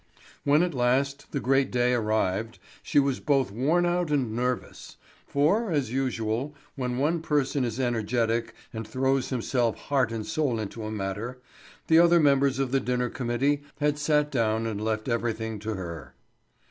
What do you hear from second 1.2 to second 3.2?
the great day arrived she was